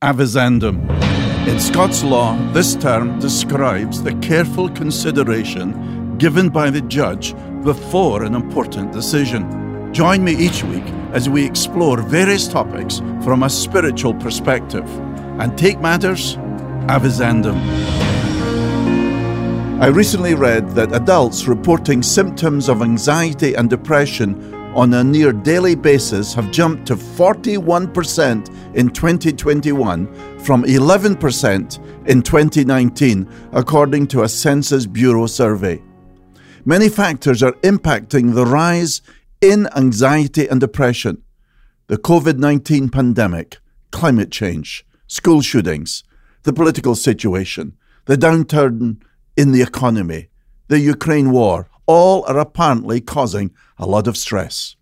[0.00, 0.78] Avizandum.
[1.48, 8.36] In Scots law, this term describes the careful consideration given by the judge before an
[8.36, 9.92] important decision.
[9.92, 14.88] Join me each week as we explore various topics from a spiritual perspective
[15.40, 16.36] and take matters
[16.86, 17.58] avizandum.
[19.80, 25.74] I recently read that adults reporting symptoms of anxiety and depression on a near daily
[25.74, 34.86] basis have jumped to 41% in 2021 from 11% in 2019, according to a Census
[34.86, 35.82] Bureau survey.
[36.64, 39.00] Many factors are impacting the rise
[39.40, 41.22] in anxiety and depression
[41.86, 43.56] the COVID 19 pandemic,
[43.90, 46.04] climate change, school shootings,
[46.42, 49.00] the political situation, the downturn
[49.38, 50.28] in the economy,
[50.68, 54.76] the Ukraine war, all are apparently causing a lot of stress.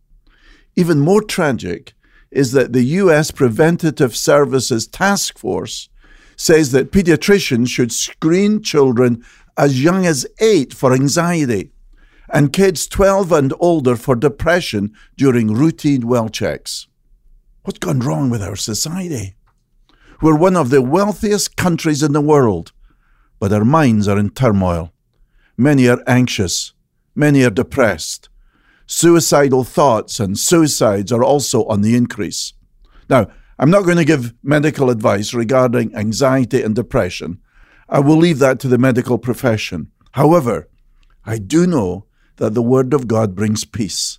[0.75, 1.95] Even more tragic
[2.31, 5.89] is that the US Preventative Services Task Force
[6.37, 9.25] says that pediatricians should screen children
[9.57, 11.71] as young as 8 for anxiety
[12.29, 16.89] and kids 12 and older for depression during routine well checks.
[17.63, 19.37] What's gone wrong with our society?
[20.21, 22.73] We're one of the wealthiest countries in the world,
[23.39, 24.93] but our minds are in turmoil.
[25.57, 26.73] Many are anxious,
[27.17, 28.29] Many are depressed.
[28.87, 32.53] Suicidal thoughts and suicides are also on the increase.
[33.09, 33.29] Now,
[33.59, 37.41] I'm not going to give medical advice regarding anxiety and depression.
[37.89, 39.91] I will leave that to the medical profession.
[40.13, 40.69] However,
[41.25, 42.05] I do know
[42.37, 44.19] that the Word of God brings peace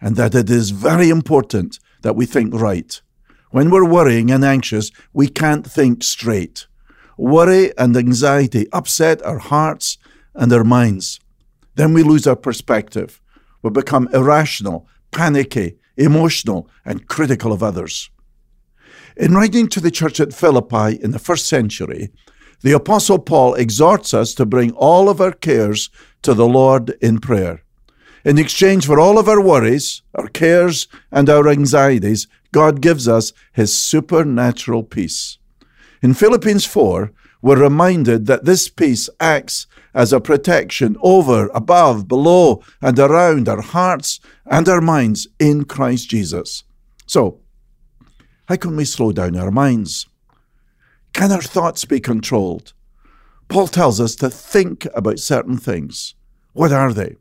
[0.00, 3.00] and that it is very important that we think right.
[3.52, 6.66] When we're worrying and anxious, we can't think straight.
[7.16, 9.98] Worry and anxiety upset our hearts
[10.34, 11.20] and our minds.
[11.74, 13.20] Then we lose our perspective.
[13.62, 18.10] We become irrational, panicky, emotional, and critical of others.
[19.16, 22.10] In writing to the church at Philippi in the first century,
[22.62, 25.90] the Apostle Paul exhorts us to bring all of our cares
[26.22, 27.62] to the Lord in prayer.
[28.24, 33.32] In exchange for all of our worries, our cares, and our anxieties, God gives us
[33.52, 35.38] His supernatural peace.
[36.02, 42.62] In Philippians 4, we're reminded that this peace acts as a protection over, above, below,
[42.82, 46.64] and around our hearts and our minds in Christ Jesus.
[47.06, 47.40] So,
[48.46, 50.06] how can we slow down our minds?
[51.12, 52.72] Can our thoughts be controlled?
[53.48, 56.14] Paul tells us to think about certain things.
[56.52, 57.16] What are they?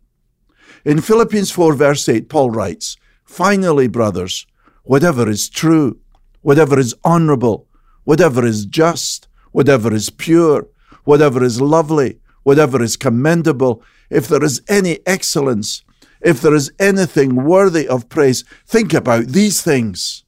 [0.84, 4.46] In Philippians 4, verse 8, Paul writes, Finally, brothers,
[4.84, 6.00] whatever is true,
[6.42, 7.68] whatever is honorable,
[8.04, 10.68] whatever is just, whatever is pure,
[11.04, 15.84] whatever is lovely, whatever is commendable, if there is any excellence,
[16.22, 20.24] if there is anything worthy of praise, think about these things.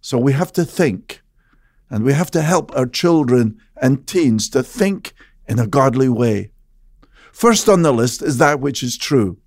[0.00, 1.22] So we have to think,
[1.90, 5.12] and we have to help our children and teens to think
[5.46, 6.50] in a godly way.
[7.32, 9.38] First on the list is that which is true.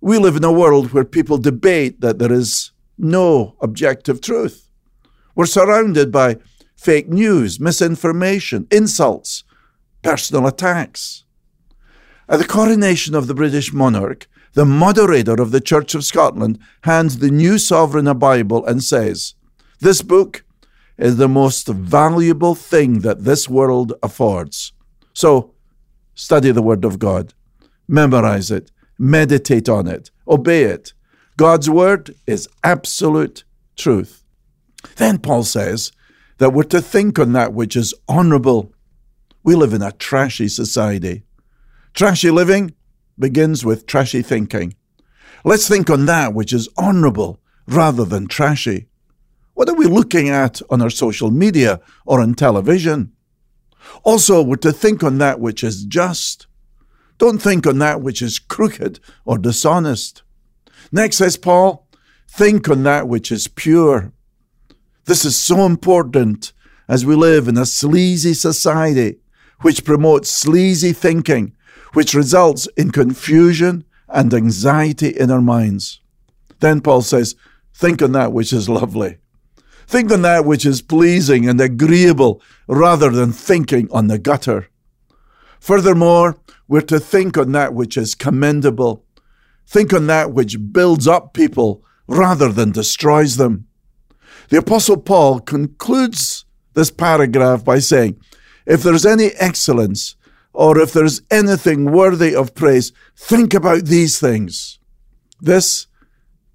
[0.00, 4.68] We live in a world where people debate that there is no objective truth.
[5.34, 6.38] We're surrounded by
[6.76, 9.43] fake news, misinformation, insults,
[10.04, 11.24] personal attacks.
[12.28, 17.18] At the coronation of the British monarch, the moderator of the Church of Scotland hands
[17.18, 19.34] the new sovereign a Bible and says,
[19.80, 20.44] This book
[20.96, 24.72] is the most valuable thing that this world affords.
[25.12, 25.54] So,
[26.14, 27.34] study the Word of God,
[27.88, 30.92] memorize it, meditate on it, obey it.
[31.36, 33.42] God's Word is absolute
[33.74, 34.22] truth.
[34.96, 35.90] Then Paul says
[36.38, 38.73] that we're to think on that which is honourable,
[39.44, 41.22] we live in a trashy society.
[41.92, 42.74] Trashy living
[43.18, 44.74] begins with trashy thinking.
[45.44, 47.38] Let's think on that which is honourable
[47.68, 48.88] rather than trashy.
[49.52, 53.12] What are we looking at on our social media or on television?
[54.02, 56.46] Also, we're to think on that which is just.
[57.18, 60.22] Don't think on that which is crooked or dishonest.
[60.90, 61.86] Next, says Paul,
[62.26, 64.10] think on that which is pure.
[65.04, 66.54] This is so important
[66.88, 69.20] as we live in a sleazy society
[69.64, 71.50] which promotes sleazy thinking,
[71.94, 76.00] which results in confusion and anxiety in our minds.
[76.60, 77.34] Then Paul says,
[77.72, 79.16] Think on that which is lovely.
[79.86, 84.68] Think on that which is pleasing and agreeable rather than thinking on the gutter.
[85.60, 86.36] Furthermore,
[86.68, 89.02] we're to think on that which is commendable.
[89.66, 93.66] Think on that which builds up people rather than destroys them.
[94.50, 96.44] The Apostle Paul concludes
[96.74, 98.20] this paragraph by saying,
[98.66, 100.16] if there's any excellence
[100.52, 104.78] or if there's anything worthy of praise, think about these things.
[105.40, 105.86] This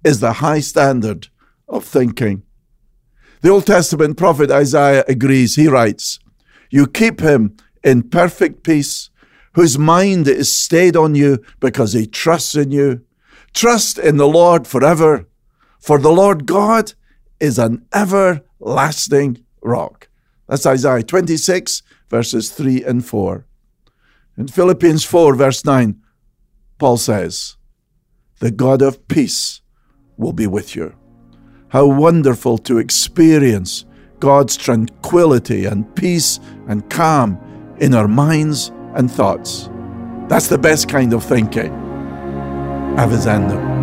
[0.02, 1.28] is the high standard
[1.68, 2.42] of thinking.
[3.42, 5.56] The Old Testament prophet Isaiah agrees.
[5.56, 6.18] He writes,
[6.70, 9.10] You keep him in perfect peace,
[9.54, 13.02] whose mind is stayed on you because he trusts in you.
[13.54, 15.26] Trust in the Lord forever,
[15.78, 16.92] for the Lord God
[17.40, 20.09] is an everlasting rock.
[20.50, 23.46] That's Isaiah 26, verses 3 and 4.
[24.36, 26.02] In Philippians 4, verse 9,
[26.76, 27.56] Paul says,
[28.40, 29.60] The God of peace
[30.16, 30.96] will be with you.
[31.68, 33.84] How wonderful to experience
[34.18, 37.38] God's tranquility and peace and calm
[37.78, 39.70] in our minds and thoughts.
[40.28, 41.70] That's the best kind of thinking.
[42.96, 43.79] Avizandum.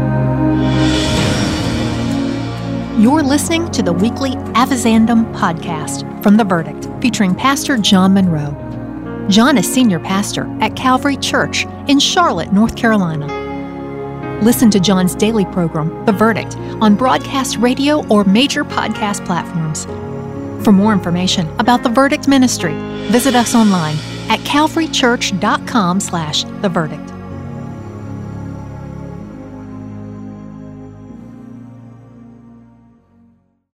[2.97, 9.27] You're listening to the weekly Avizandum podcast from The Verdict, featuring Pastor John Munro.
[9.29, 13.27] John is senior pastor at Calvary Church in Charlotte, North Carolina.
[14.41, 19.85] Listen to John's daily program, The Verdict, on broadcast radio or major podcast platforms.
[20.65, 22.73] For more information about The Verdict Ministry,
[23.11, 23.97] visit us online
[24.27, 27.06] at calvarychurch.com slash The Verdict.